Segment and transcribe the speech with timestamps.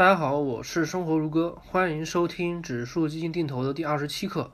[0.00, 4.50] 大家好，我是生活如歌，欢迎收听指数基金定投的第二十七课。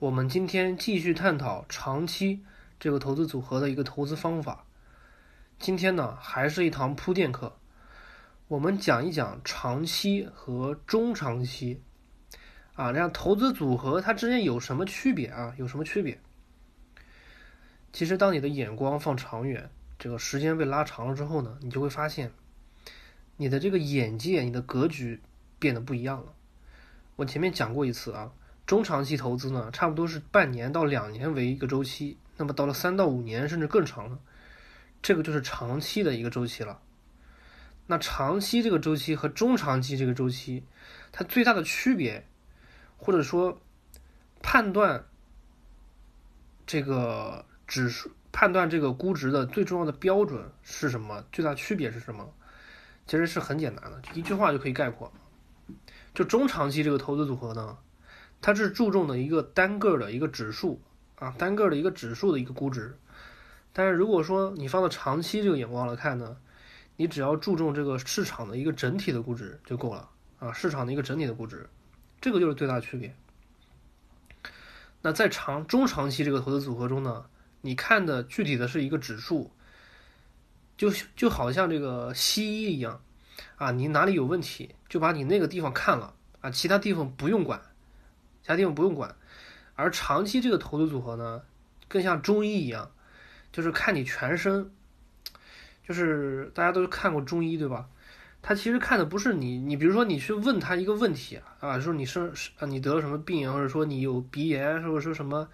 [0.00, 2.44] 我们今天继续探讨长期
[2.80, 4.66] 这个投资组合的一个投资方法。
[5.60, 7.56] 今天呢，还是一堂铺垫课，
[8.48, 11.80] 我们讲一讲长期和中长期
[12.74, 15.54] 啊，这样投资组合它之间有什么区别啊？
[15.58, 16.20] 有什么区别？
[17.92, 22.32] 其实，当你的眼光放长远，这个时间被拉长了之后呢，你就会发现。
[23.36, 25.20] 你的这个眼界，你的格局
[25.58, 26.32] 变得不一样了。
[27.16, 28.32] 我前面讲过一次啊，
[28.66, 34.18] 中长期投资呢，差不多是半年到两年为一个周期，那么到了三到五年甚至更长了，
[35.02, 36.80] 这个就是长期的一个周期了。
[37.86, 40.64] 那长期这个周期和中长期这个周期，
[41.12, 42.26] 它最大的区别，
[42.96, 43.60] 或者说
[44.42, 45.06] 判断
[46.66, 51.24] 这个指数、判断这个估值的最重要的标准是什么？
[51.30, 52.32] 最大区别是什么？
[53.06, 55.12] 其实是很简单的，一句话就可以概括。
[56.12, 57.78] 就中长期这个投资组合呢，
[58.40, 60.82] 它是注重的一个单个的一个指数
[61.16, 62.98] 啊，单个的一个指数的一个估值。
[63.72, 66.36] 但是如果说你放到长期这个眼光来看呢，
[66.96, 71.68] 你只要注重这个市场的一个整体的估值就够了啊，市场的一个整体的估值，
[72.20, 73.14] 这个就是最大的区别。
[75.02, 77.26] 那在长中长期这个投资组合中呢，
[77.60, 79.52] 你看的具体的是一个指数。
[80.76, 83.00] 就就好像这个西医一样，
[83.56, 87.60] 啊，你哪里有问题，就把你那个地方看了啊，其他地方不用管，
[88.42, 89.16] 其他地方不用管。
[89.74, 91.42] 而长期这个投资组合呢，
[91.88, 92.90] 更像中医一样，
[93.52, 94.70] 就是看你全身。
[95.86, 97.88] 就是大家都看过中医对吧？
[98.42, 105.48] 他其实看的不是你，你比如说你去问他一个问题啊，啊说你生啊你得了什么病，或者说你有鼻炎，或者说什么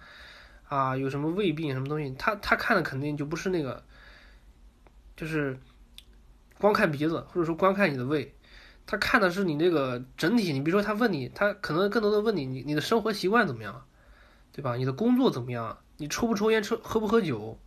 [0.67, 3.83] 啊有什么胃病什么东西，他他看的肯定就不是那个。
[5.15, 5.59] 就是
[6.57, 8.35] 光看鼻子，或者说光看你的胃，
[8.85, 10.51] 他看的是你这个整体。
[10.53, 13.85] 你比如说，他问你，他可能更多的问你，你你的生活习惯怎么样，
[14.51, 14.75] 对吧？
[14.75, 15.77] 你的工作怎么样？
[15.97, 17.59] 你抽不抽烟，抽喝不喝酒，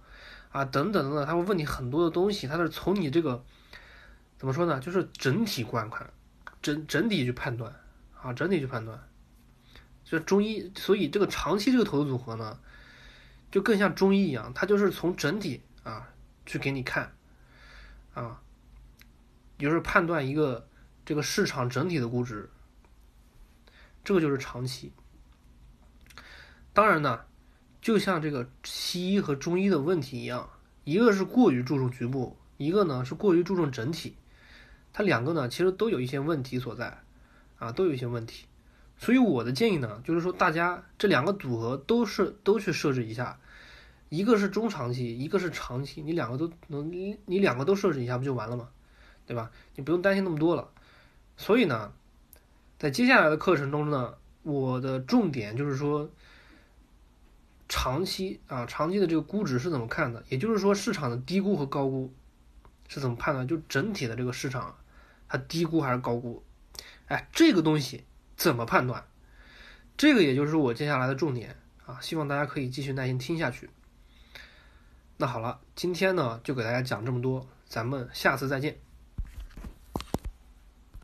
[0.51, 2.47] 啊，等等等等，他会问你很多的东西。
[2.47, 3.45] 他是从你这个
[4.37, 4.81] 怎么说呢？
[4.81, 6.11] 就是整体观看，
[6.61, 7.75] 整整体去判断，
[8.21, 8.99] 啊，整体去判断。
[10.05, 12.59] 就中医，所以这个长期这个投资组合呢，
[13.51, 16.09] 就更像中医一样，它就是从整体啊
[16.45, 17.13] 去给你看。
[18.16, 18.41] 啊，
[19.59, 20.66] 就是判断一个
[21.04, 22.49] 这个市场整体的估值，
[24.03, 24.91] 这个就是长期。
[26.72, 27.27] 当然呢，
[27.82, 30.49] 就像这个西医和中医的问题一样，
[30.84, 34.16] 一个是过于注重局部，一个呢是过于注重整体。
[34.94, 37.03] 它两个呢其实都有一些问题所在，
[37.59, 38.47] 啊，都有一些问题。
[38.97, 43.38] 所以我的建议呢，就是说大家这两个组合都是都去设置一下。
[44.09, 48.69] 一个是中长期，一个是长期，你两个都能，你两个都设置一下不就完了吗？
[49.27, 49.50] 对吧？
[49.75, 50.71] 你不用担心那么多了。
[51.37, 51.93] 所以呢，
[52.78, 56.09] 在接下来的课程中呢，我的重点就是说，
[57.69, 60.22] 长期啊，长期的这个估值是怎么看的？
[60.28, 62.12] 也就是说，市场的低估和高估
[62.87, 63.47] 是怎么判断？
[63.49, 64.77] 就整体的这个市场，
[65.28, 66.45] 它低估还是高估？
[67.09, 68.05] 哎，这个东西
[68.37, 69.05] 怎么判断？
[69.97, 73.69] 这个也就是我接下来的重点啊，希望大家可以继续耐心听下去。
[75.19, 78.86] 那好了，今天呢就给大家讲这么多，咱们下次再见。